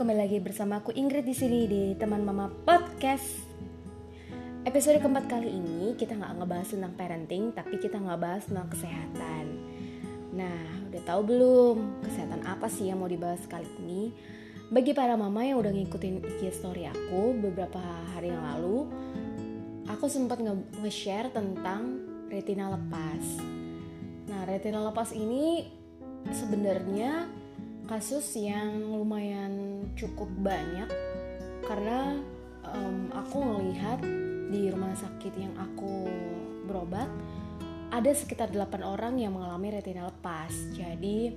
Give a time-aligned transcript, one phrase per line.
[0.00, 3.44] kembali lagi bersama aku Ingrid di sini di Teman Mama Podcast.
[4.64, 9.44] Episode keempat kali ini kita nggak ngebahas tentang parenting, tapi kita nggak bahas tentang kesehatan.
[10.32, 14.08] Nah, udah tahu belum kesehatan apa sih yang mau dibahas kali ini?
[14.72, 17.84] Bagi para mama yang udah ngikutin IG story aku beberapa
[18.16, 18.88] hari yang lalu,
[19.84, 20.40] aku sempat
[20.80, 22.00] nge-share tentang
[22.32, 23.36] retina lepas.
[24.32, 25.68] Nah, retina lepas ini
[26.32, 27.39] sebenarnya
[27.90, 30.86] kasus yang lumayan cukup banyak
[31.66, 32.22] karena
[32.62, 33.98] um, aku melihat
[34.46, 36.06] di rumah sakit yang aku
[36.70, 37.10] berobat
[37.90, 40.54] ada sekitar 8 orang yang mengalami retina lepas.
[40.70, 41.34] Jadi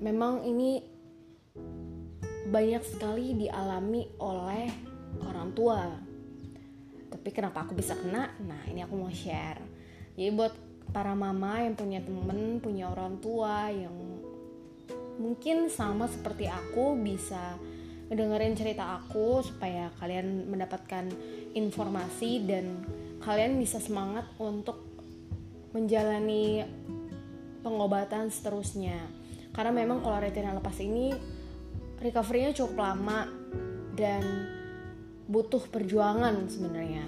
[0.00, 0.80] memang ini
[2.48, 4.64] banyak sekali dialami oleh
[5.28, 5.84] orang tua.
[7.12, 8.32] Tapi kenapa aku bisa kena?
[8.40, 9.60] Nah, ini aku mau share.
[10.16, 10.56] Jadi buat
[10.88, 14.03] para mama yang punya temen, punya orang tua yang
[15.20, 17.56] mungkin sama seperti aku bisa
[18.10, 21.08] ngedengerin cerita aku supaya kalian mendapatkan
[21.56, 22.84] informasi dan
[23.24, 24.84] kalian bisa semangat untuk
[25.72, 26.62] menjalani
[27.64, 29.00] pengobatan seterusnya.
[29.54, 31.14] Karena memang kalau retina lepas ini
[32.02, 33.30] recovery-nya cukup lama
[33.96, 34.22] dan
[35.24, 37.04] butuh perjuangan sebenarnya.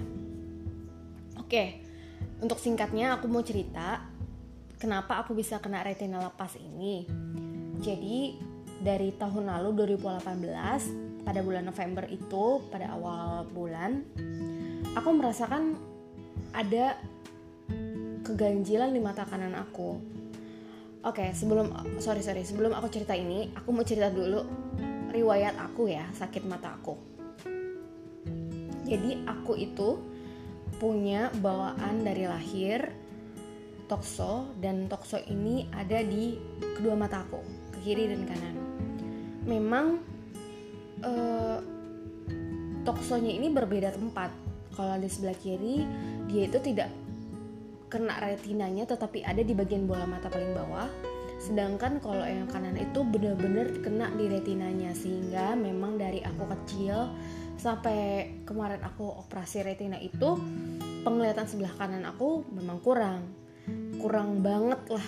[1.37, 1.87] Oke
[2.37, 4.05] untuk singkatnya aku mau cerita
[4.77, 7.09] kenapa aku bisa kena retina lepas ini
[7.81, 8.37] jadi
[8.81, 14.05] dari tahun lalu 2018 pada bulan November itu pada awal bulan
[14.95, 15.75] aku merasakan
[16.53, 16.97] ada
[18.25, 19.99] keganjilan di mata kanan aku.
[21.05, 21.71] Oke, sebelum
[22.03, 24.43] sorry sorry sebelum aku cerita ini, aku mau cerita dulu
[25.13, 26.95] riwayat aku ya sakit mata aku.
[28.87, 29.99] Jadi aku itu
[30.81, 32.91] punya bawaan dari lahir
[33.87, 36.35] tokso dan tokso ini ada di
[36.75, 37.56] kedua mata aku
[37.87, 38.55] kiri dan kanan.
[39.47, 40.03] Memang
[41.07, 41.63] uh,
[42.83, 44.35] toksonya ini berbeda tempat.
[44.75, 45.87] Kalau di sebelah kiri
[46.27, 46.91] dia itu tidak
[47.87, 50.91] kena retinanya tetapi ada di bagian bola mata paling bawah.
[51.39, 57.07] Sedangkan kalau yang kanan itu benar-benar kena di retinanya sehingga memang dari aku kecil
[57.55, 60.35] sampai kemarin aku operasi retina itu
[61.01, 63.25] penglihatan sebelah kanan aku memang kurang
[63.97, 65.07] kurang banget lah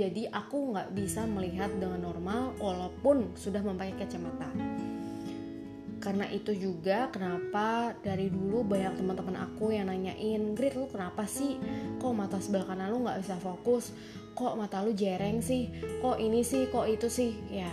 [0.00, 4.48] jadi aku nggak bisa melihat dengan normal walaupun sudah memakai kacamata.
[6.00, 11.60] Karena itu juga kenapa dari dulu banyak teman-teman aku yang nanyain Grit lu kenapa sih?
[12.00, 13.92] Kok mata sebelah kanan lu nggak bisa fokus?
[14.32, 15.68] Kok mata lu jereng sih?
[16.00, 16.72] Kok ini sih?
[16.72, 17.36] Kok itu sih?
[17.52, 17.68] Ya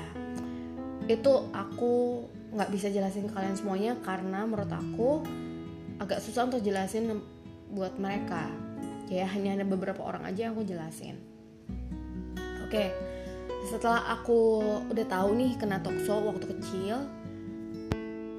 [1.07, 5.23] itu aku nggak bisa jelasin ke kalian semuanya karena menurut aku
[6.03, 7.23] agak susah untuk jelasin
[7.71, 8.51] buat mereka.
[9.07, 11.36] Ya hanya ada beberapa orang aja yang aku jelasin
[12.67, 12.91] Oke,
[13.63, 14.59] setelah aku
[14.91, 16.99] udah tahu nih kena tokso waktu kecil,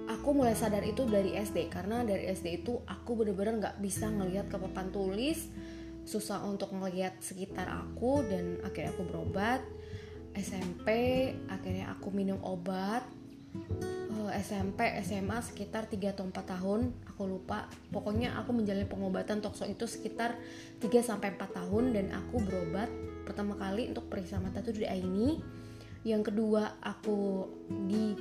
[0.05, 4.53] aku mulai sadar itu dari SD karena dari SD itu aku bener-bener nggak bisa ngelihat
[4.53, 5.49] ke papan tulis,
[6.05, 9.65] susah untuk ngelihat sekitar aku dan akhirnya aku berobat.
[10.37, 10.87] SMP
[11.49, 13.00] akhirnya aku minum obat.
[14.28, 17.65] SMP, SMA sekitar 3 atau 4 tahun, aku lupa.
[17.89, 20.37] Pokoknya aku menjalani pengobatan tokso itu sekitar
[20.84, 22.93] 3 sampai 4 tahun dan aku berobat
[23.28, 25.37] pertama kali untuk periksa mata itu di Aini
[26.09, 28.16] yang kedua aku di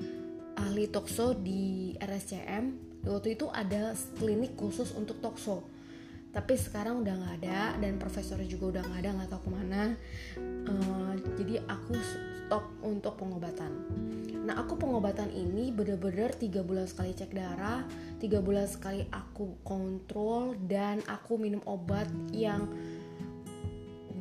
[0.60, 5.64] ahli tokso di RSCM waktu itu ada klinik khusus untuk tokso.
[6.28, 9.84] Tapi sekarang udah nggak ada dan profesor juga udah nggak ada nggak tahu ke mana.
[10.70, 13.72] Uh, jadi aku stop untuk pengobatan.
[14.46, 17.88] Nah aku pengobatan ini bener-bener tiga bulan sekali cek darah
[18.22, 22.70] tiga bulan sekali aku kontrol dan aku minum obat yang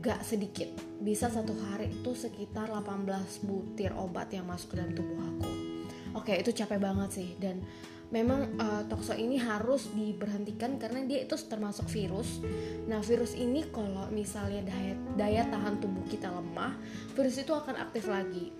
[0.06, 0.70] gak sedikit.
[1.02, 5.50] Bisa satu hari itu sekitar 18 butir obat yang masuk ke dalam tubuh aku.
[6.16, 7.28] Oke itu capek banget sih.
[7.36, 7.60] Dan
[8.14, 12.40] memang uh, tokso ini harus diberhentikan karena dia itu termasuk virus.
[12.86, 16.78] Nah virus ini kalau misalnya daya, daya tahan tubuh kita lemah
[17.18, 18.54] virus itu akan aktif lagi.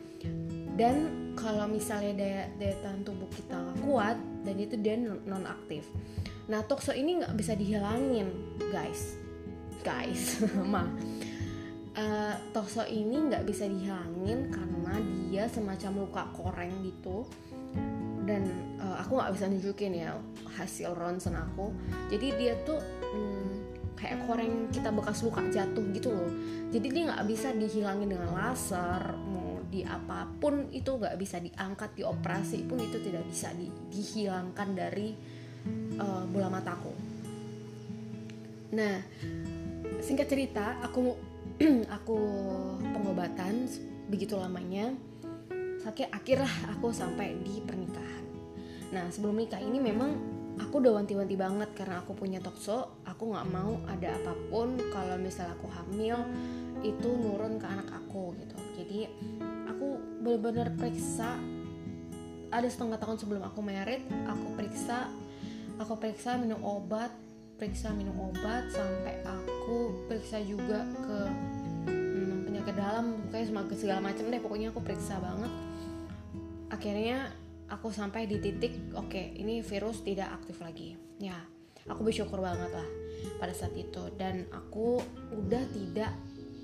[0.77, 3.57] Dan kalau misalnya daya, daya tahan tubuh kita
[3.87, 5.87] kuat dan itu dia non aktif
[6.47, 8.31] nah tokso ini nggak bisa dihilangin
[8.71, 9.19] guys.
[9.83, 10.43] Guys
[10.73, 10.87] mah
[11.97, 14.95] uh, ini nggak bisa dihilangin karena
[15.27, 17.25] dia semacam luka koreng gitu.
[18.27, 18.43] Dan
[18.83, 20.13] uh, aku nggak bisa nunjukin ya
[20.59, 21.73] hasil ronsen aku.
[22.13, 23.55] Jadi dia tuh hmm,
[23.97, 26.31] kayak koreng kita bekas luka jatuh gitu loh.
[26.71, 31.99] Jadi dia nggak bisa dihilangin dengan laser mau di apa pun itu nggak bisa diangkat
[31.99, 35.11] di operasi pun itu tidak bisa di, dihilangkan dari
[35.99, 36.93] uh, bola mataku.
[38.75, 38.95] Nah
[40.03, 41.36] singkat cerita aku
[41.97, 42.19] aku
[42.93, 43.65] pengobatan
[44.13, 44.93] begitu lamanya
[45.87, 48.25] akhir akhirlah aku sampai di pernikahan.
[48.91, 50.19] Nah sebelum nikah ini memang
[50.59, 55.17] aku udah wanti-wanti banget karena aku punya tokso aku nggak mau ada apa pun kalau
[55.17, 56.19] misal aku hamil
[56.83, 58.57] itu nurun ke anak aku gitu.
[58.77, 58.99] Jadi
[59.71, 61.39] aku benar-benar periksa
[62.51, 65.09] ada setengah tahun sebelum aku merit aku periksa
[65.79, 67.11] aku periksa minum obat
[67.57, 71.19] periksa minum obat sampai aku periksa juga ke
[71.89, 75.53] hmm, penyakit dalam kayak segala macam deh pokoknya aku periksa banget.
[76.69, 77.33] Akhirnya
[77.73, 81.01] aku sampai di titik oke okay, ini virus tidak aktif lagi.
[81.17, 81.37] Ya
[81.89, 82.89] aku bersyukur banget lah
[83.41, 84.13] pada saat itu.
[84.21, 85.01] Dan aku
[85.33, 86.13] udah tidak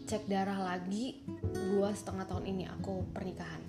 [0.04, 1.24] cek darah lagi
[1.56, 3.64] dua setengah tahun ini aku pernikahan.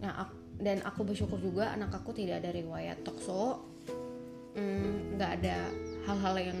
[0.00, 0.24] Nah
[0.56, 3.74] dan aku bersyukur juga anak aku tidak ada riwayat tokso
[4.54, 5.56] hmm, nggak mm, ada
[6.04, 6.60] hal-hal yang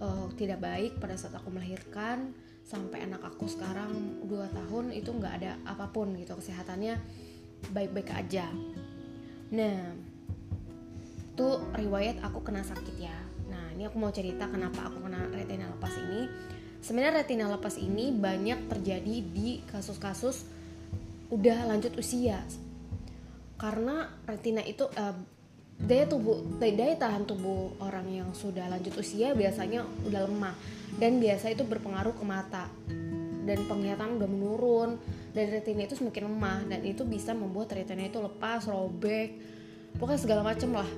[0.00, 2.32] uh, tidak baik pada saat aku melahirkan
[2.64, 6.96] sampai anak aku sekarang dua tahun itu nggak ada apa pun gitu kesehatannya
[7.74, 8.46] baik-baik aja.
[9.50, 9.78] Nah
[11.34, 13.16] itu riwayat aku kena sakit ya.
[13.50, 16.30] Nah ini aku mau cerita kenapa aku kena retina lepas ini.
[16.80, 20.48] Sebenarnya retina lepas ini banyak terjadi di kasus-kasus
[21.28, 22.40] udah lanjut usia.
[23.60, 25.16] Karena retina itu uh,
[25.80, 30.54] daya tubuh daya tahan tubuh orang yang sudah lanjut usia biasanya udah lemah.
[31.00, 32.68] Dan biasa itu berpengaruh ke mata.
[33.46, 34.90] Dan penglihatan udah menurun.
[35.32, 36.58] Dan retina itu semakin lemah.
[36.68, 39.38] Dan itu bisa membuat retina itu lepas robek.
[39.96, 40.88] Pokoknya segala macem lah.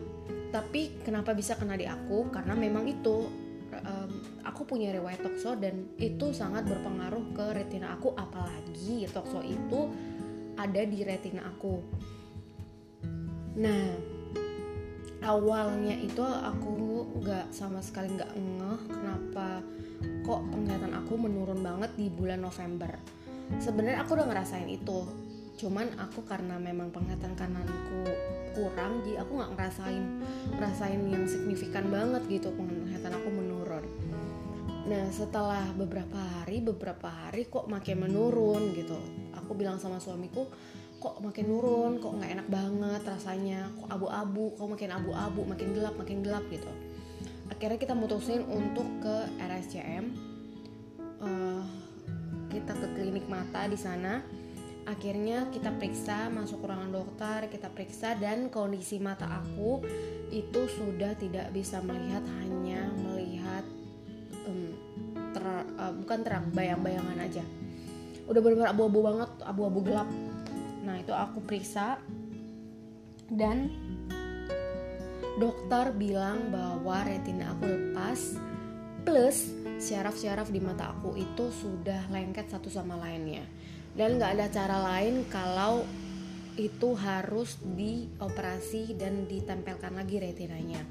[0.53, 2.29] Tapi kenapa bisa kena di aku?
[2.29, 3.25] Karena memang itu
[3.73, 4.11] um,
[4.45, 8.13] aku punya riwayat tokso dan itu sangat berpengaruh ke retina aku.
[8.19, 9.89] Apalagi tokso itu
[10.59, 11.81] ada di retina aku.
[13.57, 14.12] Nah
[15.23, 19.63] awalnya itu aku nggak sama sekali nggak ngeh kenapa
[20.27, 22.91] kok penglihatan aku menurun banget di bulan November.
[23.63, 25.07] Sebenarnya aku udah ngerasain itu
[25.53, 28.03] cuman aku karena memang penglihatan kananku
[28.57, 30.05] kurang jadi aku nggak ngerasain
[30.59, 33.85] ngerasain yang signifikan banget gitu penglihatan aku menurun.
[34.91, 38.99] Nah setelah beberapa hari beberapa hari kok makin menurun gitu.
[39.39, 40.51] Aku bilang sama suamiku
[41.03, 45.95] kok makin nurun kok nggak enak banget rasanya kok abu-abu kok makin abu-abu makin gelap
[45.99, 46.71] makin gelap gitu.
[47.51, 50.15] Akhirnya kita mutusin untuk ke RSCM
[51.19, 51.63] uh, eh,
[52.55, 54.23] kita ke klinik mata di sana.
[54.83, 59.83] Akhirnya kita periksa masuk ruangan dokter kita periksa dan kondisi mata aku
[60.31, 63.63] itu sudah tidak bisa melihat hanya melihat
[64.47, 64.75] um,
[65.35, 65.45] ter,
[65.79, 67.43] uh, bukan terang bayang-bayangan aja.
[68.27, 70.07] Udah benar-benar abu-abu banget abu-abu gelap
[71.03, 71.99] itu aku periksa.
[73.27, 73.73] Dan
[75.37, 78.39] dokter bilang bahwa retina aku lepas
[79.03, 79.51] plus
[79.83, 83.43] syaraf-syaraf di mata aku itu sudah lengket satu sama lainnya.
[83.93, 85.83] Dan nggak ada cara lain kalau
[86.57, 90.85] itu harus dioperasi dan ditempelkan lagi retinanya.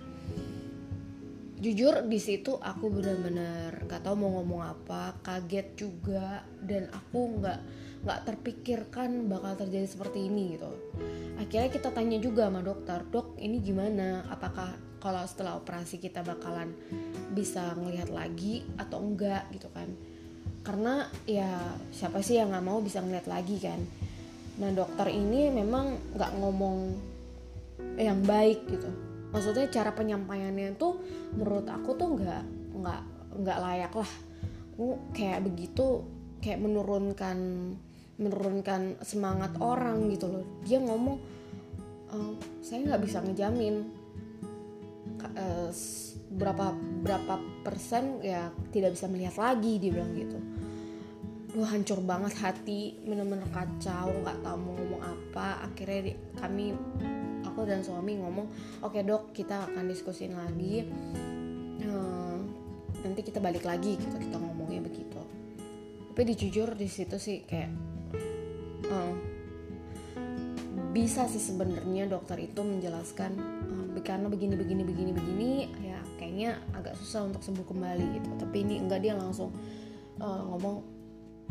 [1.61, 7.59] Jujur di situ aku benar-benar nggak tahu mau ngomong apa kaget juga dan aku nggak
[8.01, 10.71] nggak terpikirkan bakal terjadi seperti ini gitu.
[11.37, 14.25] Akhirnya kita tanya juga sama dokter dok ini gimana?
[14.29, 16.73] Apakah kalau setelah operasi kita bakalan
[17.33, 19.45] bisa ngelihat lagi atau enggak?
[19.53, 19.89] Gitu kan.
[20.61, 23.81] Karena ya siapa sih yang nggak mau bisa ngeliat lagi kan.
[24.61, 26.77] Nah dokter ini memang nggak ngomong
[27.97, 28.89] yang baik gitu.
[29.29, 31.01] Maksudnya cara penyampaiannya tuh
[31.37, 32.43] menurut aku tuh nggak
[32.81, 33.01] nggak
[33.45, 34.11] nggak layak lah.
[34.73, 36.01] Aku kayak begitu
[36.41, 37.37] kayak menurunkan
[38.21, 40.45] menurunkan semangat orang gitu loh.
[40.61, 41.17] Dia ngomong
[42.13, 42.17] e,
[42.61, 43.99] saya nggak bisa ngejamin.
[45.21, 45.69] Uh,
[46.31, 46.71] berapa
[47.03, 50.39] berapa persen ya tidak bisa melihat lagi dia bilang gitu.
[51.51, 55.67] Duh hancur banget hati bener-bener kacau nggak tahu mau ngomong apa.
[55.67, 56.71] Akhirnya di, kami
[57.43, 58.47] aku dan suami ngomong
[58.79, 60.87] oke okay, dok kita akan diskusin lagi.
[61.83, 62.47] Hmm,
[63.03, 65.19] nanti kita balik lagi gitu kita ngomongnya begitu.
[66.11, 67.71] Tapi dijujur di situ sih kayak
[68.91, 69.13] hmm,
[70.91, 76.99] bisa sih sebenarnya dokter itu menjelaskan hmm, karena begini begini begini begini ya kayaknya agak
[76.99, 78.29] susah untuk sembuh kembali gitu.
[78.35, 79.55] Tapi ini enggak dia langsung
[80.19, 80.83] uh, ngomong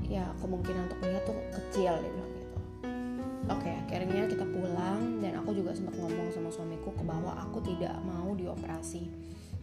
[0.08, 2.58] ya kemungkinan untuk melihat tuh kecil dia bilang gitu.
[3.50, 7.58] Oke okay, akhirnya kita pulang dan aku juga sempat ngomong sama suamiku ke bahwa aku
[7.64, 9.08] tidak mau dioperasi.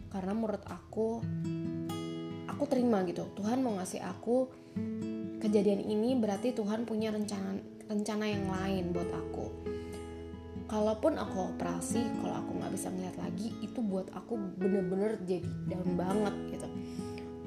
[0.08, 1.22] Karena menurut aku
[2.48, 3.30] aku terima gitu.
[3.38, 4.50] Tuhan mau ngasih aku
[5.38, 9.46] kejadian ini berarti Tuhan punya rencana rencana yang lain buat aku.
[10.68, 15.96] Kalaupun aku operasi kalau aku nggak bisa ngeliat lagi itu buat aku bener-bener jadi down
[15.96, 16.68] banget gitu.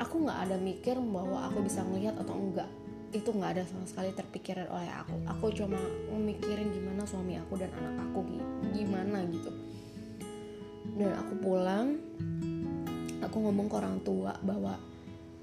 [0.01, 2.65] Aku nggak ada mikir bahwa aku bisa ngeliat atau enggak.
[3.13, 5.15] Itu nggak ada sama sekali terpikiran oleh aku.
[5.37, 5.77] Aku cuma
[6.09, 8.25] memikirin gimana suami aku dan anak aku
[8.73, 9.53] gimana gitu.
[10.97, 12.01] Dan aku pulang
[13.21, 14.73] aku ngomong ke orang tua bahwa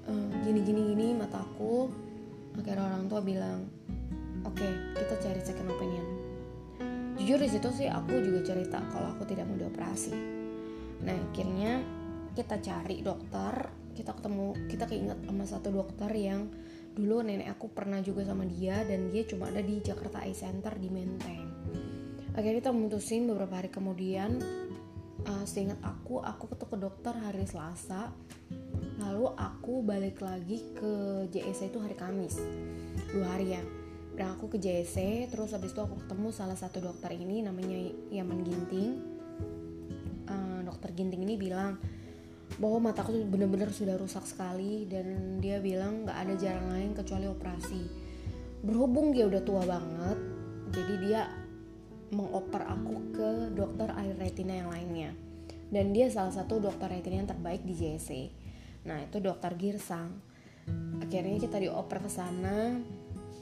[0.03, 0.11] e,
[0.43, 1.87] gini gini gini mataku
[2.57, 3.69] akhirnya orang tua bilang
[4.47, 6.07] oke okay, kita cari second opinion.
[7.19, 10.15] Jujur di situ sih aku juga cerita kalau aku tidak mau dioperasi.
[11.03, 11.83] Nah akhirnya
[12.33, 13.53] kita cari dokter
[13.99, 16.47] kita ketemu kita keinget sama satu dokter yang
[16.95, 20.71] dulu nenek aku pernah juga sama dia dan dia cuma ada di Jakarta Eye Center
[20.79, 21.43] di Menteng.
[22.31, 24.39] Akhirnya kita memutusin beberapa hari kemudian
[25.27, 28.15] uh, seingat aku aku ketemu ke dokter hari Selasa
[28.99, 32.35] lalu aku balik lagi ke JSC itu hari Kamis.
[33.15, 33.63] Dua hari ya.
[34.19, 37.79] Dan aku ke JSC terus habis itu aku ketemu salah satu dokter ini namanya
[38.11, 38.91] Yaman Ginting.
[40.27, 41.79] Uh, dokter Ginting ini bilang
[42.59, 47.31] bahwa mataku tuh bener-bener sudah rusak sekali dan dia bilang nggak ada jalan lain kecuali
[47.31, 47.81] operasi.
[48.59, 50.19] Berhubung dia udah tua banget
[50.75, 51.21] jadi dia
[52.11, 55.15] mengoper aku ke dokter air retina yang lainnya.
[55.69, 58.38] Dan dia salah satu dokter retina yang terbaik di JC
[58.87, 60.21] nah itu dokter Girsang.
[61.01, 62.77] Akhirnya kita dioper ke sana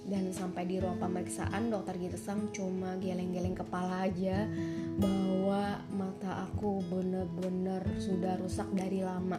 [0.08, 4.48] dan sampai di ruang pemeriksaan dokter Girsang cuma geleng-geleng kepala aja
[4.96, 9.38] bahwa mata aku bener-bener sudah rusak dari lama.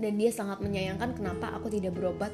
[0.00, 2.32] Dan dia sangat menyayangkan kenapa aku tidak berobat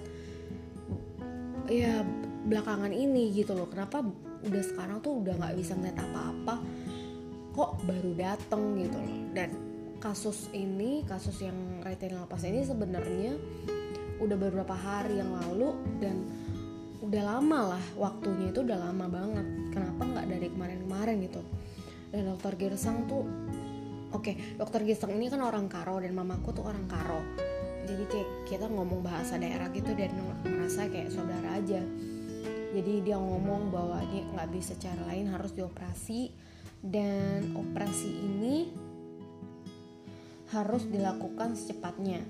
[1.68, 2.00] ya
[2.46, 3.68] belakangan ini gitu loh.
[3.68, 4.00] Kenapa
[4.46, 6.54] udah sekarang tuh udah nggak bisa ngeliat apa-apa
[7.52, 9.18] kok baru dateng gitu loh.
[9.34, 9.65] Dan
[9.98, 13.34] kasus ini kasus yang retinal pas ini sebenarnya
[14.20, 16.24] udah beberapa hari yang lalu dan
[17.04, 19.46] udah lama lah waktunya itu udah lama banget.
[19.70, 21.42] Kenapa nggak dari kemarin-kemarin gitu?
[22.10, 23.22] Dan dokter Girsang tuh
[24.10, 27.20] oke okay, dokter Girsang ini kan orang Karo dan mamaku tuh orang Karo.
[27.86, 30.10] Jadi kayak kita ngomong bahasa daerah gitu dan
[30.42, 31.78] merasa kayak saudara aja.
[32.74, 36.48] Jadi dia ngomong bahwa ini nggak bisa cara lain harus dioperasi.
[36.86, 38.85] Dan operasi ini
[40.54, 42.22] harus dilakukan secepatnya.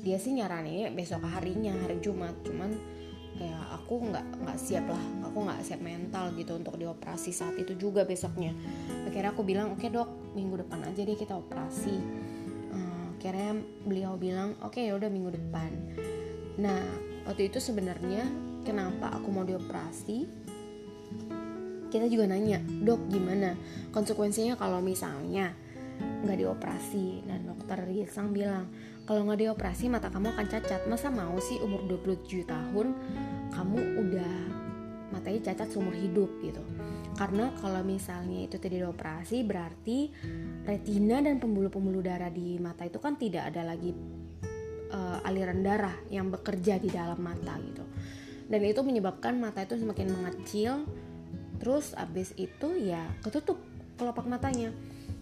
[0.00, 2.32] Dia sih nyaranin besok harinya hari Jumat.
[2.46, 2.72] Cuman
[3.36, 5.04] kayak aku nggak nggak siap lah.
[5.28, 8.56] Aku nggak siap mental gitu untuk dioperasi saat itu juga besoknya.
[9.04, 11.96] Akhirnya aku bilang oke okay, dok minggu depan aja deh kita operasi.
[12.72, 15.70] Uh, akhirnya beliau bilang oke okay, ya udah minggu depan.
[16.56, 16.80] Nah
[17.28, 18.24] waktu itu sebenarnya
[18.64, 20.48] kenapa aku mau dioperasi?
[21.88, 23.56] Kita juga nanya dok gimana?
[23.92, 25.56] Konsekuensinya kalau misalnya
[26.24, 27.26] nggak dioperasi.
[27.26, 28.70] Dan dokter Gisang bilang
[29.04, 30.84] kalau nggak dioperasi mata kamu akan cacat.
[30.90, 32.86] Masa mau sih umur 27 tahun
[33.54, 34.34] kamu udah
[35.14, 36.30] matanya cacat seumur hidup?
[36.42, 36.62] Gitu.
[37.18, 40.12] Karena kalau misalnya itu tidak dioperasi berarti
[40.62, 43.90] retina dan pembuluh-pembuluh darah di mata itu kan tidak ada lagi
[44.92, 47.84] uh, aliran darah yang bekerja di dalam mata gitu.
[48.48, 50.88] Dan itu menyebabkan mata itu semakin mengecil
[51.58, 53.58] terus abis itu ya ketutup
[53.98, 54.70] kelopak matanya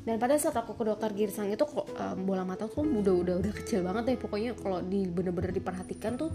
[0.06, 3.34] dan pada saat aku ke dokter girsang itu kok um, bola mata tuh udah udah
[3.42, 4.18] udah kecil banget deh.
[4.22, 6.30] Pokoknya kalau di bener-bener diperhatikan tuh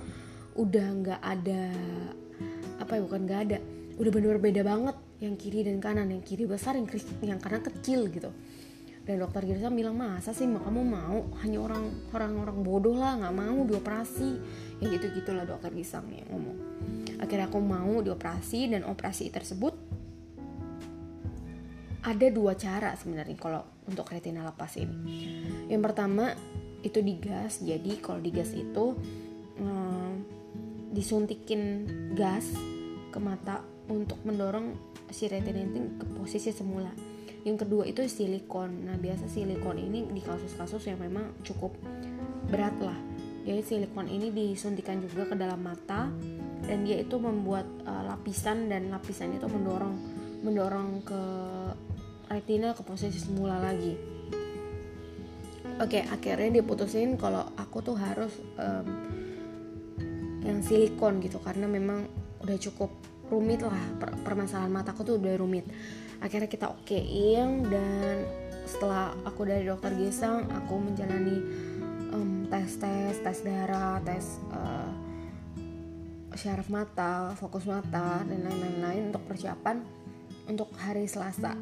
[0.59, 1.71] udah nggak ada
[2.83, 3.57] apa ya bukan nggak ada
[3.95, 4.95] udah bener-bener beda banget.
[5.23, 6.83] Yang kiri dan kanan yang kiri besar yang
[7.23, 8.35] yang kanan kecil gitu.
[9.07, 11.31] Dan dokter Girsang bilang masa sih kamu mau?
[11.39, 14.29] Hanya orang orang orang bodoh lah nggak mau dioperasi.
[14.83, 16.59] Ya gitu gitulah dokter Girsang yang ngomong.
[17.23, 19.73] Akhirnya aku mau dioperasi dan operasi tersebut
[22.01, 24.98] ada dua cara sebenarnya kalau untuk retina lepas ini.
[25.70, 26.34] Yang pertama
[26.81, 27.62] itu digas.
[27.62, 28.98] Jadi kalau digas itu
[29.62, 30.12] hmm,
[30.91, 31.86] disuntikin
[32.17, 32.50] gas
[33.13, 34.74] ke mata untuk mendorong
[35.13, 36.89] si retina itu ke posisi semula.
[37.46, 38.89] Yang kedua itu silikon.
[38.89, 41.74] Nah biasa silikon ini di kasus-kasus yang memang cukup
[42.50, 42.98] berat lah.
[43.41, 46.10] Jadi silikon ini disuntikan juga ke dalam mata
[46.62, 49.98] dan dia itu membuat uh, lapisan dan lapisan itu mendorong
[50.46, 51.22] mendorong ke
[52.31, 53.93] retina ke posisi semula lagi.
[55.81, 58.85] Oke okay, akhirnya dia putusin kalau aku tuh harus um,
[60.41, 62.07] yang silikon gitu karena memang
[62.41, 62.89] udah cukup
[63.27, 63.81] rumit lah.
[64.00, 65.67] Per permasalahan mataku tuh udah rumit.
[66.21, 68.25] Akhirnya kita okein dan
[68.65, 71.38] setelah aku dari dokter Gesang aku menjalani
[72.13, 74.91] um, tes tes tes darah tes uh,
[76.38, 79.83] syaraf mata fokus mata dan lain-lain untuk persiapan
[80.47, 81.57] untuk hari Selasa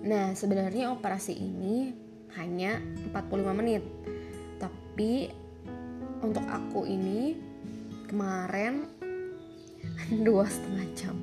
[0.00, 1.92] Nah, sebenarnya operasi ini
[2.38, 2.78] hanya
[3.12, 3.82] 45 menit.
[4.56, 5.28] Tapi
[6.20, 7.36] untuk aku ini
[8.10, 8.84] kemarin
[10.26, 11.16] dua setengah jam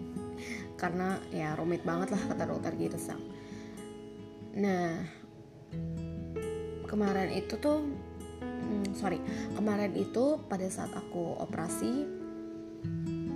[0.77, 3.21] karena ya rumit banget lah kata dokter gitu sang.
[4.57, 5.01] Nah
[6.87, 7.83] kemarin itu tuh
[8.41, 9.19] hmm, sorry
[9.57, 12.07] kemarin itu pada saat aku operasi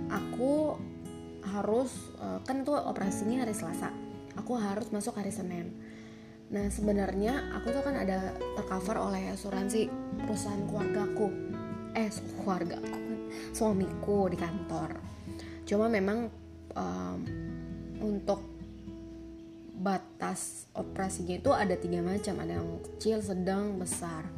[0.08, 0.78] aku
[1.42, 3.90] harus uh, kan itu operasinya hari Selasa
[4.36, 5.72] aku harus masuk hari Senin.
[6.52, 9.88] Nah sebenarnya aku tuh kan ada tercover oleh asuransi
[10.20, 11.28] perusahaan keluargaku.
[11.96, 12.08] Eh
[12.40, 13.20] keluarga aku kan
[13.52, 14.90] suamiku di kantor.
[15.64, 16.28] Cuma memang
[16.76, 17.18] um,
[18.04, 18.52] untuk
[19.82, 22.36] batas operasinya itu ada tiga macam.
[22.38, 24.28] Ada yang kecil sedang besar.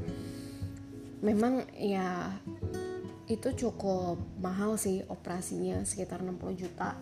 [1.24, 2.30] Memang ya
[3.24, 6.92] itu cukup mahal sih operasinya sekitar 60 juta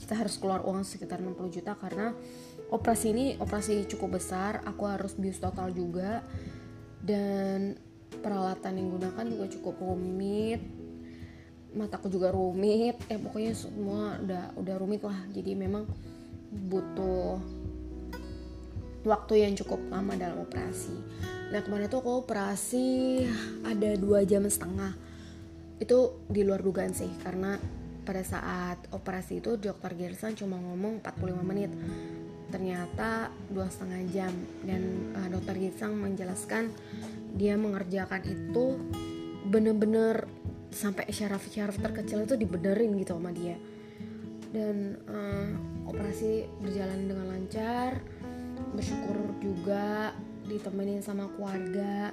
[0.00, 2.16] kita harus keluar uang sekitar 60 juta karena
[2.72, 6.24] operasi ini operasi cukup besar aku harus bius total juga
[7.04, 7.76] dan
[8.10, 10.80] peralatan yang gunakan juga cukup rumit
[11.74, 15.18] mataku juga rumit eh pokoknya semua udah udah rumit lah.
[15.30, 15.86] Jadi memang
[16.50, 17.38] butuh
[19.06, 20.94] waktu yang cukup lama dalam operasi.
[21.50, 23.22] Nah kemarin tuh aku operasi
[23.62, 24.94] ada dua jam setengah.
[25.78, 27.56] Itu di luar dugaan sih karena
[28.10, 31.70] pada saat operasi itu dokter Gerson cuma ngomong 45 menit.
[32.50, 34.34] Ternyata dua setengah jam.
[34.66, 36.74] Dan uh, dokter Gerson menjelaskan
[37.38, 38.82] dia mengerjakan itu
[39.46, 40.26] bener-bener
[40.74, 43.54] sampai syaraf-syaraf terkecil itu dibenerin gitu sama dia.
[44.50, 45.54] Dan uh,
[45.86, 48.02] operasi berjalan dengan lancar
[48.74, 50.18] bersyukur juga
[50.50, 52.10] ditemenin sama keluarga.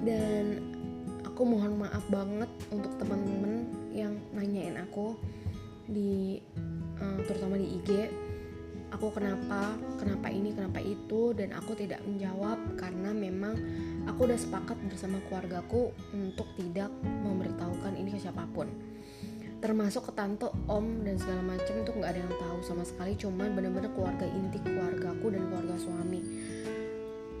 [0.00, 0.72] Dan
[1.20, 5.18] aku mohon maaf banget untuk teman-teman yang nanyain aku
[5.88, 6.38] di
[7.00, 7.90] uh, terutama di IG
[8.92, 11.36] aku kenapa kenapa ini kenapa itu?
[11.36, 13.54] Dan aku tidak menjawab karena memang
[14.08, 18.68] aku udah sepakat bersama keluargaku untuk tidak memberitahukan ini ke siapa pun.
[19.58, 23.58] Termasuk ke tante om dan segala macam itu nggak ada yang tahu sama sekali cuman
[23.58, 26.20] bener-bener keluarga inti keluargaku dan keluarga suami.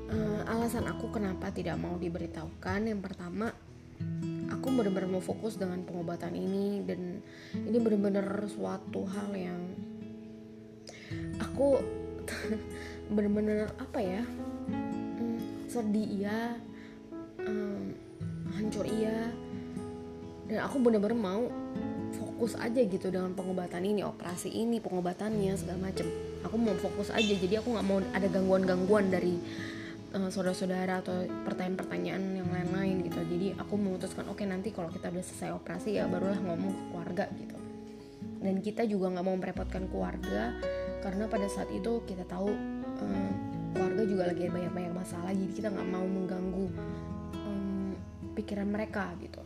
[0.08, 3.52] Uh, alasan aku kenapa tidak mau diberitahukan yang pertama
[4.68, 7.24] aku benar-benar mau fokus dengan pengobatan ini dan
[7.56, 9.60] ini benar-benar suatu hal yang
[11.40, 11.80] aku
[13.16, 14.20] benar-benar apa ya
[14.68, 16.60] hmm, sedih iya
[17.48, 17.96] um,
[18.52, 19.32] hancur iya.
[20.48, 21.48] Dan aku benar-benar mau
[22.12, 26.08] fokus aja gitu dengan pengobatan ini operasi ini pengobatannya segala macem.
[26.44, 29.36] Aku mau fokus aja jadi aku nggak mau ada gangguan-gangguan dari
[30.16, 33.20] uh, saudara-saudara atau pertanyaan-pertanyaan yang lain-lain gitu.
[33.24, 36.82] Jadi aku memutuskan oke okay, nanti kalau kita udah selesai operasi ya barulah ngomong ke
[36.92, 37.58] keluarga gitu.
[38.38, 40.54] Dan kita juga nggak mau merepotkan keluarga
[41.00, 42.52] karena pada saat itu kita tahu
[43.02, 43.30] um,
[43.72, 46.66] keluarga juga lagi banyak-banyak masalah jadi kita nggak mau mengganggu
[47.42, 47.90] um,
[48.36, 49.42] pikiran mereka gitu.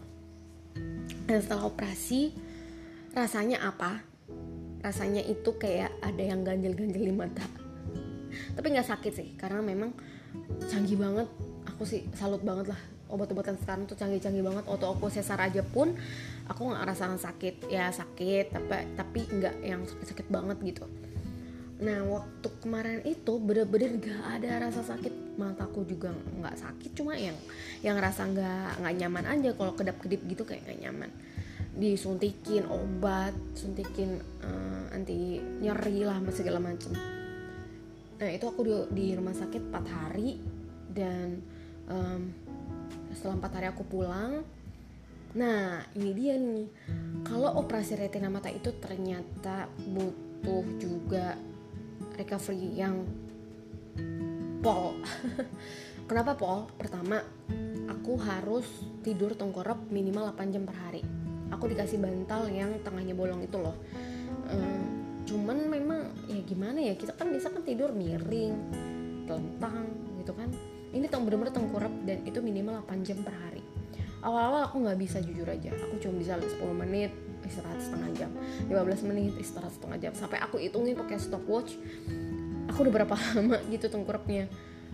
[1.25, 2.35] Dan setelah operasi
[3.15, 4.03] rasanya apa?
[4.83, 7.47] Rasanya itu kayak ada yang ganjel-ganjel di mata.
[8.57, 9.95] Tapi nggak sakit sih karena memang
[10.67, 11.29] canggih banget.
[11.71, 12.81] Aku sih salut banget lah
[13.13, 15.93] obat-obatan sekarang tuh canggih-canggih banget waktu aku sesar aja pun
[16.49, 17.69] aku nggak ngerasain sakit.
[17.69, 20.89] Ya sakit tapi tapi nggak yang sakit-sakit banget gitu.
[21.83, 25.37] Nah waktu kemarin itu bener-bener gak ada rasa sakit.
[25.37, 27.35] Mataku juga nggak sakit cuma yang
[27.83, 29.51] yang rasa nggak nggak nyaman aja.
[29.53, 31.11] Kalau kedap-kedip gitu kayak nggak nyaman.
[31.77, 36.95] Disuntikin obat suntikin uh, anti nyeri lah segala macem.
[38.23, 40.39] Nah itu aku di, di rumah sakit 4 hari
[40.95, 41.43] dan
[41.91, 42.31] um,
[43.15, 44.45] setelah 4 hari aku pulang.
[45.37, 46.67] Nah ini dia nih.
[47.25, 51.39] Kalau operasi retina mata itu ternyata butuh juga
[52.19, 53.07] recovery yang
[54.63, 54.95] pol
[56.09, 57.19] kenapa pol pertama
[57.91, 58.67] aku harus
[59.03, 61.03] tidur tengkorap minimal 8 jam per hari.
[61.53, 63.77] Aku dikasih bantal yang tengahnya bolong itu loh.
[64.49, 64.83] Um,
[65.23, 68.55] cuman memang ya gimana ya kita kan bisa kan tidur miring
[69.63, 69.87] kan
[71.03, 73.59] ini tong bener-bener tengkurap dan itu minimal 8 jam per hari.
[74.23, 75.75] Awal-awal aku nggak bisa jujur aja.
[75.75, 77.11] Aku cuma bisa 10 menit
[77.43, 78.31] istirahat setengah jam.
[78.71, 80.13] 15 menit istirahat setengah jam.
[80.15, 81.75] Sampai aku hitungin pakai stopwatch
[82.71, 84.47] aku udah berapa lama gitu tengkurapnya.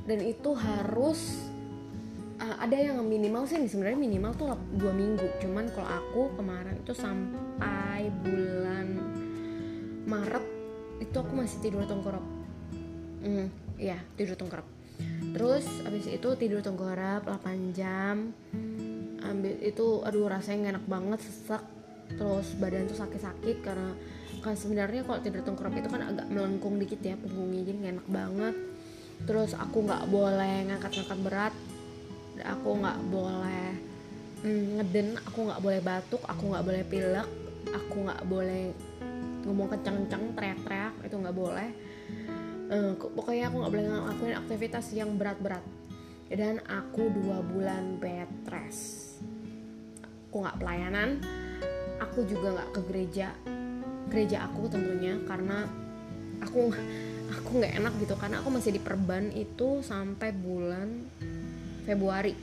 [0.09, 1.44] Dan itu harus
[2.40, 5.29] uh, ada yang minimal sih sebenarnya minimal tuh dua minggu.
[5.44, 8.97] Cuman kalau aku kemarin itu sampai bulan
[10.09, 10.44] Maret
[11.05, 12.25] itu aku masih tidur tengkurap.
[13.21, 14.78] Hmm, ya tidur tengkurap
[15.38, 18.35] terus abis itu tidur tengkurap 8 jam.
[19.22, 21.62] Ambil itu aduh rasanya enak banget sesak.
[22.18, 23.94] Terus badan tuh sakit-sakit karena
[24.42, 28.09] kan sebenarnya kalau tidur tengkurap itu kan agak melengkung dikit ya punggungnya jadi gak enak
[28.11, 28.55] banget.
[29.24, 31.55] Terus aku nggak boleh ngangkat-ngangkat berat.
[32.38, 33.88] Aku nggak boleh
[34.42, 37.29] mm, ngeden aku nggak boleh batuk aku nggak boleh pilek
[37.74, 38.70] aku nggak boleh
[39.46, 41.68] ngomong kenceng-kenceng teriak-teriak itu nggak boleh
[42.69, 45.65] uh, pokoknya aku nggak boleh ngelakuin aktivitas yang berat-berat.
[46.29, 49.17] Dan aku dua bulan bed rest.
[50.29, 51.25] Aku nggak pelayanan
[51.99, 53.29] aku juga nggak ke gereja.
[54.09, 55.69] Gereja aku tentunya karena
[56.41, 56.73] aku
[57.29, 60.89] aku nggak enak gitu karena aku masih diperban itu sampai bulan
[61.85, 62.35] Februari.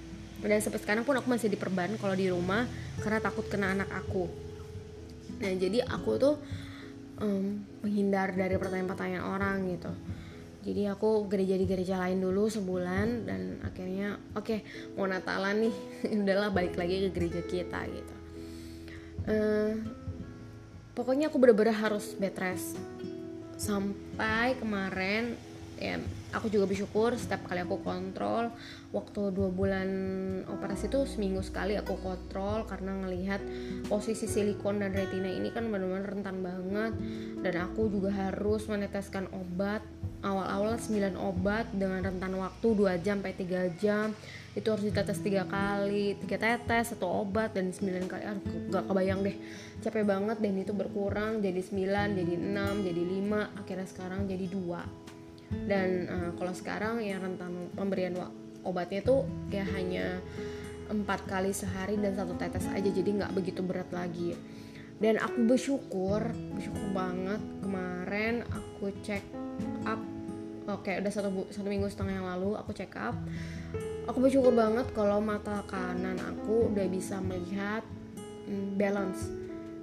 [0.46, 2.70] Dan sampai sekarang pun aku masih diperban kalau di rumah
[3.02, 4.30] karena takut kena anak aku.
[5.42, 6.36] Nah jadi aku tuh
[7.20, 9.92] um, menghindar dari pertanyaan-pertanyaan orang gitu
[10.66, 14.60] jadi aku gereja di gereja lain dulu sebulan dan akhirnya oke okay,
[14.98, 15.76] mau Natalan nih.
[16.26, 18.16] Udahlah balik lagi ke gereja kita gitu.
[19.30, 19.78] Uh,
[20.98, 22.82] pokoknya aku bener-bener harus bed rest.
[23.62, 25.38] Sampai kemarin
[25.78, 26.02] ya
[26.36, 28.52] aku juga bersyukur setiap kali aku kontrol
[28.92, 29.90] waktu dua bulan
[30.48, 33.40] operasi itu seminggu sekali aku kontrol karena ngelihat
[33.88, 36.94] posisi silikon dan retina ini kan benar-benar rentan banget.
[37.44, 39.84] Dan aku juga harus meneteskan obat
[40.26, 44.16] awal-awal 9 obat dengan rentan waktu 2 jam sampai 3 jam.
[44.56, 48.24] Itu harus ditetes tiga kali tiga tetes satu obat dan 9 kali.
[48.24, 49.36] Aduh gak kebayang deh.
[49.84, 54.82] Capek banget dan itu berkurang jadi 9 jadi 6 jadi 5 akhirnya sekarang jadi dua
[55.66, 58.18] dan uh, kalau sekarang ya rentan pemberian
[58.66, 60.20] obatnya tuh kayak hanya
[60.90, 64.38] empat kali sehari dan satu tetes aja jadi nggak begitu berat lagi.
[64.96, 69.22] Dan aku bersyukur bersyukur banget kemarin aku check
[69.84, 70.00] up
[70.66, 73.18] oke udah satu satu minggu setengah yang lalu aku check up.
[74.06, 77.82] Aku bersyukur banget kalau mata kanan aku udah bisa melihat
[78.46, 79.30] hmm, balance.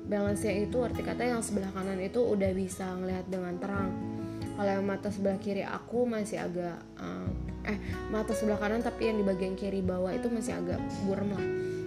[0.02, 4.11] Balance nya itu arti kata yang sebelah kanan itu udah bisa ngelihat dengan terang
[4.52, 7.28] kalau mata sebelah kiri aku masih agak uh,
[7.64, 7.78] eh
[8.12, 11.46] mata sebelah kanan tapi yang di bagian kiri bawah itu masih agak buram lah.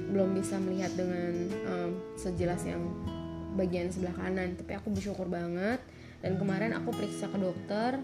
[0.10, 1.34] Belum bisa melihat dengan
[1.68, 2.82] um, sejelas yang
[3.54, 4.58] bagian sebelah kanan.
[4.58, 5.84] Tapi aku bersyukur banget.
[6.24, 8.02] Dan kemarin aku periksa ke dokter.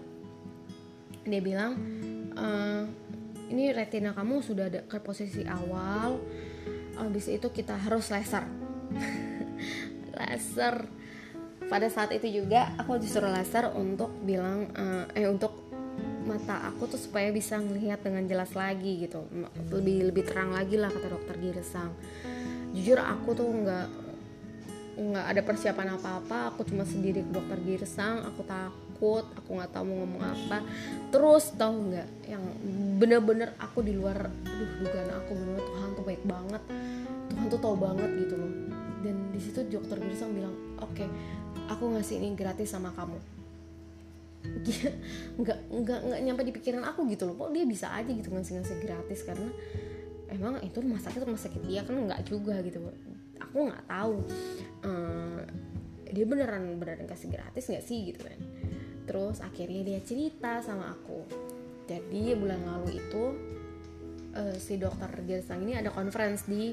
[1.26, 1.72] Dia bilang
[2.38, 2.86] uh,
[3.50, 6.22] ini retina kamu sudah ada ke posisi awal.
[7.00, 8.46] Habis itu kita harus laser.
[10.12, 11.01] Laser
[11.68, 15.52] pada saat itu juga aku disuruh laser untuk bilang uh, eh untuk
[16.22, 19.26] mata aku tuh supaya bisa melihat dengan jelas lagi gitu.
[19.70, 21.92] Lebih lebih terang lagi lah kata dokter Giresang
[22.72, 23.86] jujur aku tuh nggak
[24.92, 26.52] nggak ada persiapan apa-apa.
[26.52, 30.58] Aku cuma sendiri ke dokter Giresang aku takut aku nggak tahu mau ngomong apa.
[31.12, 32.44] Terus tahu nggak yang
[33.00, 36.62] bener-bener aku di luar aduh dugaan aku bener Tuhan tuh baik banget.
[37.32, 38.52] Tuhan tuh tahu banget gitu loh.
[39.02, 41.08] Dan di situ dokter Giresang bilang oke okay,
[41.70, 43.18] aku ngasih ini gratis sama kamu.
[45.38, 47.34] Nggak nggak nggak nyampe di pikiran aku gitu loh.
[47.38, 49.20] Kok dia bisa aja gitu ngasih ngasih gratis?
[49.22, 49.48] Karena
[50.32, 52.82] emang itu rumah sakit rumah sakit dia kan nggak juga gitu.
[53.38, 54.14] Aku nggak tahu
[54.86, 55.40] uh,
[56.12, 58.40] dia beneran beneran kasih gratis nggak sih gitu kan.
[59.06, 61.26] Terus akhirnya dia cerita sama aku.
[61.86, 63.24] Jadi bulan lalu itu
[64.36, 66.72] uh, si dokter Gersang ini ada conference di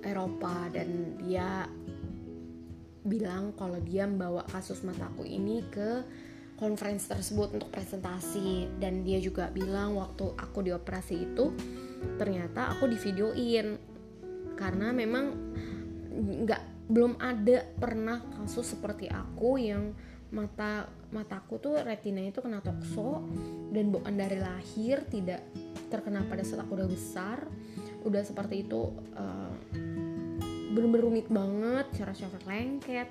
[0.00, 1.68] Eropa dan dia
[3.04, 6.04] bilang kalau dia membawa kasus mataku ini ke
[6.60, 8.68] conference tersebut untuk presentasi.
[8.76, 11.56] Dan dia juga bilang waktu aku dioperasi itu
[12.16, 13.76] ternyata aku di videoin
[14.56, 15.32] karena memang
[16.44, 19.92] nggak belum ada pernah kasus seperti aku yang
[20.30, 23.24] mata mataku tuh retina itu kena tokso
[23.74, 25.42] dan bukan dari lahir tidak
[25.90, 27.44] terkena pada saat aku udah besar.
[28.00, 29.52] Udah seperti itu uh,
[30.70, 33.08] bener-bener rumit banget cara syafat lengket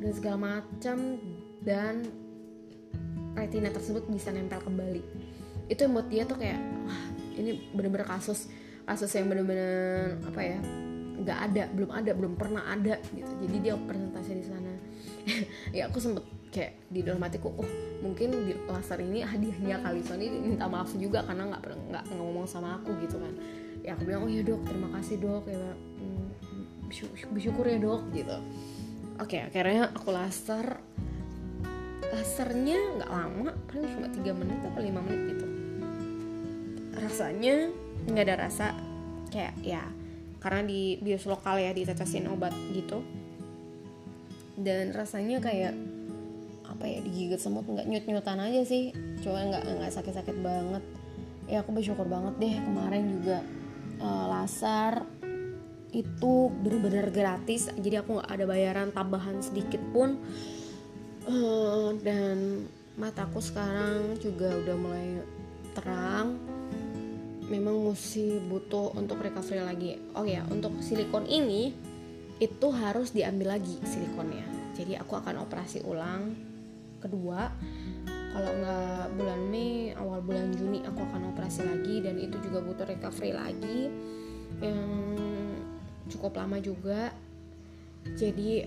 [0.00, 1.16] dan segala macam
[1.64, 2.04] dan
[3.34, 5.02] retina tersebut bisa nempel kembali.
[5.66, 7.02] Itu yang buat dia tuh kayak wah
[7.34, 8.52] ini bener-bener kasus
[8.84, 10.58] kasus yang bener-bener apa ya
[11.14, 13.32] nggak ada belum ada belum pernah ada gitu.
[13.48, 14.72] Jadi dia presentasi di sana.
[15.76, 17.70] Ya aku sempet kayak di dalam hatiku oh
[18.04, 22.78] mungkin di laser ini hadiahnya kali Sony minta maaf juga karena nggak nggak ngomong sama
[22.78, 23.32] aku gitu kan.
[23.80, 25.72] Ya aku bilang oh ya dok terima kasih dok ya
[27.32, 28.36] bersyukur ya dok gitu.
[29.22, 30.80] Oke akhirnya aku laser.
[32.14, 35.46] Lasernya nggak lama paling cuma tiga menit atau lima menit gitu.
[36.94, 37.54] Rasanya
[38.06, 38.66] nggak ada rasa
[39.34, 39.82] kayak ya
[40.38, 43.02] karena di bios lokal ya ditetesin obat gitu.
[44.54, 45.74] Dan rasanya kayak
[46.64, 48.94] apa ya digigit semut nggak nyut nyutan aja sih.
[49.22, 50.84] Cuma nggak nggak sakit sakit banget.
[51.50, 53.38] Ya aku bersyukur banget deh kemarin juga
[54.00, 55.02] uh, laser
[55.94, 60.18] itu bener-bener gratis jadi aku nggak ada bayaran tambahan sedikit pun.
[61.24, 62.68] Uh, dan
[63.00, 65.08] mataku sekarang juga udah mulai
[65.72, 66.36] terang.
[67.48, 69.90] Memang mesti butuh untuk recovery lagi.
[70.18, 71.72] Oh ya untuk silikon ini
[72.42, 74.44] itu harus diambil lagi silikonnya.
[74.74, 76.34] Jadi aku akan operasi ulang
[76.98, 77.52] kedua.
[78.34, 82.82] Kalau nggak bulan Mei awal bulan Juni aku akan operasi lagi dan itu juga butuh
[82.88, 83.80] recovery lagi.
[84.58, 84.90] Yang
[86.10, 87.12] cukup lama juga.
[88.16, 88.64] Jadi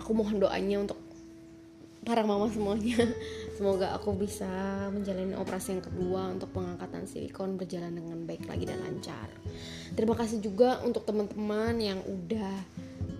[0.00, 0.98] aku mohon doanya untuk
[2.04, 2.96] para mama semuanya.
[3.60, 4.48] Semoga aku bisa
[4.88, 9.28] menjalani operasi yang kedua untuk pengangkatan silikon berjalan dengan baik lagi dan lancar.
[9.92, 12.54] Terima kasih juga untuk teman-teman yang udah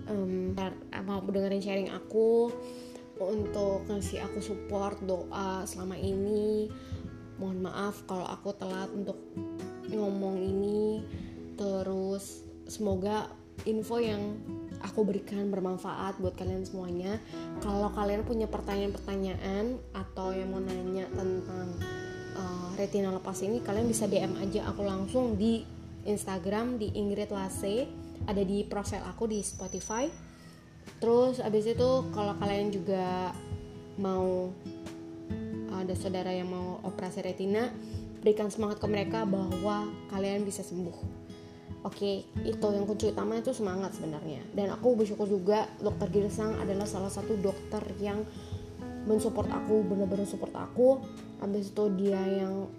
[0.09, 0.57] um,
[1.05, 2.49] mau dengerin sharing aku
[3.21, 6.73] untuk ngasih aku support doa selama ini.
[7.37, 9.17] Mohon maaf kalau aku telat untuk
[9.93, 11.05] ngomong ini.
[11.53, 13.29] Terus semoga
[13.65, 14.37] info yang
[14.81, 17.21] aku berikan bermanfaat buat kalian semuanya.
[17.61, 21.67] Kalau kalian punya pertanyaan-pertanyaan atau yang mau nanya tentang
[22.35, 25.61] uh, retina lepas ini kalian bisa DM aja aku langsung di
[26.01, 27.85] Instagram di Ingrid Lase
[28.25, 30.09] ada di profil aku di Spotify.
[30.97, 33.33] Terus abis itu kalau kalian juga
[34.01, 34.49] mau
[35.71, 37.73] ada saudara yang mau operasi retina
[38.21, 41.20] berikan semangat ke mereka bahwa kalian bisa sembuh
[41.81, 44.45] Oke, itu yang kunci utama itu semangat sebenarnya.
[44.53, 48.21] Dan aku bersyukur juga dokter Girsang adalah salah satu dokter yang
[49.09, 51.01] mensupport aku, bener-bener support aku.
[51.41, 52.69] Habis itu dia yang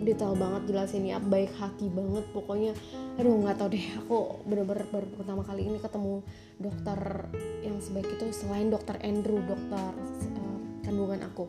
[0.00, 2.24] detail banget jelasin ya, baik hati banget.
[2.32, 2.72] Pokoknya,
[3.20, 3.84] aduh nggak tau deh.
[4.00, 6.24] Aku bener-bener baru pertama kali ini ketemu
[6.56, 7.28] dokter
[7.60, 9.92] yang sebaik itu selain dokter Andrew, dokter
[10.32, 11.44] uh, kandungan aku.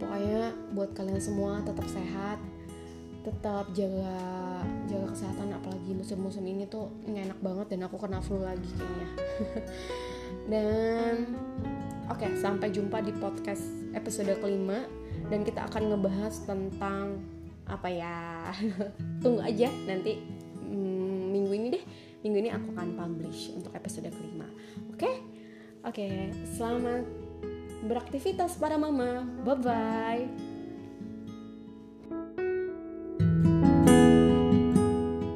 [0.00, 2.40] Pokoknya buat kalian semua tetap sehat,
[3.20, 4.16] tetap jaga
[4.88, 9.08] jaga kesehatan apalagi musim-musim ini tuh enak banget dan aku kena flu lagi kayaknya.
[10.50, 11.14] Dan
[12.08, 14.86] oke okay, sampai jumpa di podcast episode kelima
[15.28, 17.18] dan kita akan ngebahas tentang
[17.66, 18.50] apa ya
[19.22, 20.16] tunggu aja nanti
[20.64, 21.84] hmm, minggu ini deh.
[22.20, 24.48] Minggu ini aku akan publish untuk episode kelima
[24.94, 24.96] oke?
[24.96, 25.14] Okay?
[25.84, 27.04] oke okay, selamat
[27.84, 29.26] beraktivitas para mama.
[29.44, 30.49] Bye bye